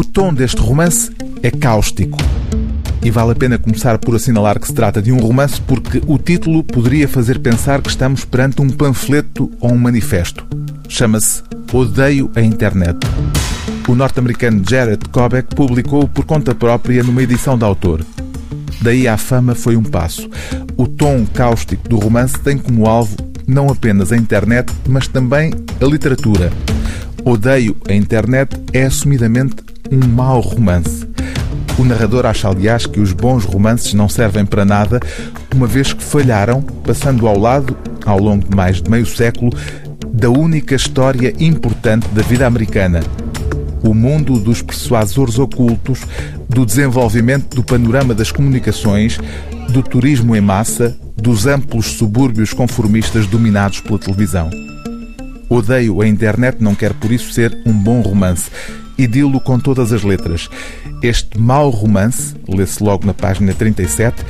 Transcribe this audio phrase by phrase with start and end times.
[0.00, 1.12] O tom deste romance
[1.42, 2.16] é cáustico.
[3.02, 6.16] E vale a pena começar por assinalar que se trata de um romance porque o
[6.16, 10.46] título poderia fazer pensar que estamos perante um panfleto ou um manifesto.
[10.88, 12.96] Chama-se Odeio a Internet.
[13.86, 18.02] O norte-americano Jared Kobeck publicou por conta própria numa edição de autor.
[18.80, 20.30] Daí à fama foi um passo.
[20.78, 25.84] O tom cáustico do romance tem como alvo não apenas a internet, mas também a
[25.84, 26.50] literatura.
[27.22, 31.06] Odeio a internet é assumidamente um mau romance.
[31.78, 35.00] O narrador acha, aliás, que os bons romances não servem para nada,
[35.54, 39.50] uma vez que falharam, passando ao lado, ao longo de mais de meio século,
[40.12, 43.00] da única história importante da vida americana.
[43.82, 46.00] O mundo dos persuasores ocultos,
[46.48, 49.18] do desenvolvimento do panorama das comunicações,
[49.70, 54.50] do turismo em massa, dos amplos subúrbios conformistas dominados pela televisão.
[55.48, 58.50] Odeio a internet não quer por isso ser um bom romance
[59.00, 60.50] e dilo com todas as letras.
[61.02, 64.22] Este mau romance, lê-se logo na página 37,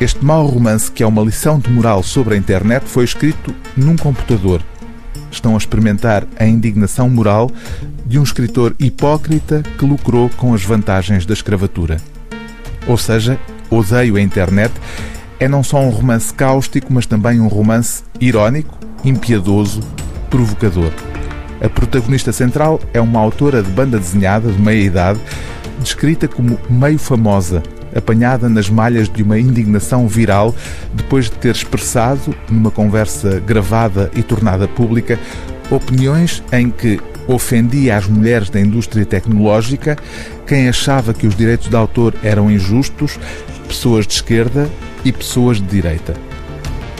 [0.00, 3.96] este mau romance, que é uma lição de moral sobre a internet, foi escrito num
[3.96, 4.62] computador.
[5.32, 7.50] Estão a experimentar a indignação moral
[8.06, 11.96] de um escritor hipócrita que lucrou com as vantagens da escravatura.
[12.86, 13.36] Ou seja,
[13.68, 14.72] Odeio a Internet
[15.40, 19.80] é não só um romance cáustico, mas também um romance irónico, impiedoso,
[20.30, 20.92] provocador.
[21.64, 25.18] A protagonista central é uma autora de banda desenhada de meia idade,
[25.80, 27.62] descrita como meio famosa,
[27.96, 30.54] apanhada nas malhas de uma indignação viral
[30.92, 35.18] depois de ter expressado, numa conversa gravada e tornada pública,
[35.70, 39.96] opiniões em que ofendia as mulheres da indústria tecnológica,
[40.46, 43.18] quem achava que os direitos de autor eram injustos,
[43.66, 44.68] pessoas de esquerda
[45.02, 46.12] e pessoas de direita.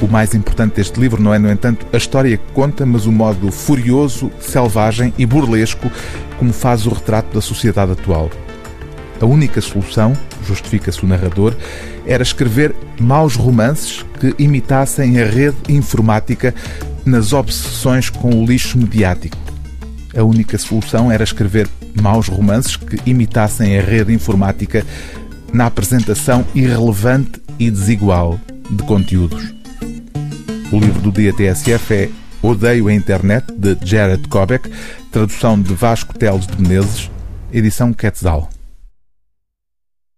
[0.03, 3.12] O mais importante deste livro não é, no entanto, a história que conta, mas o
[3.12, 5.91] modo furioso, selvagem e burlesco
[6.39, 8.31] como faz o retrato da sociedade atual.
[9.20, 10.12] A única solução,
[10.47, 11.55] justifica-se o narrador,
[12.05, 16.54] era escrever maus romances que imitassem a rede informática
[17.04, 19.38] nas obsessões com o lixo mediático.
[20.16, 21.69] A única solução era escrever
[22.00, 24.84] maus romances que imitassem a rede informática
[25.53, 28.38] na apresentação irrelevante e desigual
[28.71, 29.53] de conteúdos.
[30.74, 32.10] O livro do dia TSF é
[32.42, 34.68] Odeio a Internet, de Jared Kobeck,
[35.12, 37.08] tradução de Vasco Teles de Menezes,
[37.52, 38.50] edição Quetzal.